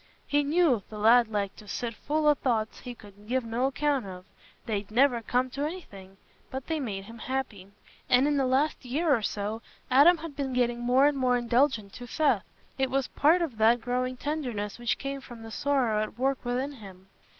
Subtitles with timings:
[0.25, 4.07] He knew "th' lad liked to sit full o' thoughts he could give no account
[4.07, 4.25] of;
[4.65, 6.17] they'd never come t' anything,
[6.49, 7.69] but they made him happy,"
[8.09, 9.61] and in the last year or so,
[9.91, 12.45] Adam had been getting more and more indulgent to Seth.
[12.79, 16.71] It was part of that growing tenderness which came from the sorrow at work within
[16.71, 17.05] him.